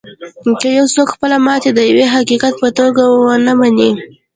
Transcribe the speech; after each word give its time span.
که 0.61 0.67
یو 0.77 0.85
څوک 0.95 1.07
خپله 1.15 1.37
ماتې 1.45 1.69
د 1.73 1.79
یوه 1.91 2.05
حقیقت 2.15 2.53
په 2.61 2.69
توګه 2.79 3.03
و 3.07 3.21
نهمني 3.45 3.91